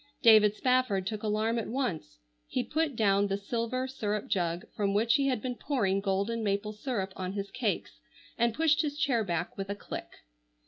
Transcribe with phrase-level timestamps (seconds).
[0.23, 2.17] David Spafford took alarm at once.
[2.47, 6.73] He put down the silver syrup jug from which he had been pouring golden maple
[6.73, 7.99] syrup on his cakes,
[8.35, 10.09] and pushed his chair back with a click.